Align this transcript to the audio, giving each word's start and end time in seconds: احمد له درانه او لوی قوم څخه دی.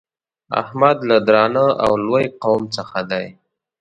احمد 0.61 0.97
له 1.09 1.17
درانه 1.27 1.65
او 1.85 1.91
لوی 2.07 2.25
قوم 2.43 2.63
څخه 2.75 2.99
دی. 3.11 3.25